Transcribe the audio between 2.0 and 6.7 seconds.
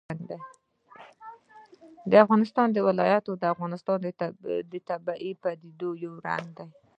د افغانستان ولايتونه د افغانستان د طبیعي پدیدو یو رنګ دی.